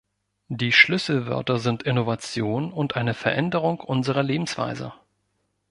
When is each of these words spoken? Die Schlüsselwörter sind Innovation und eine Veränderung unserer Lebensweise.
Die 0.49 0.71
Schlüsselwörter 0.71 1.59
sind 1.59 1.83
Innovation 1.83 2.73
und 2.73 2.95
eine 2.95 3.13
Veränderung 3.13 3.79
unserer 3.81 4.23
Lebensweise. 4.23 4.93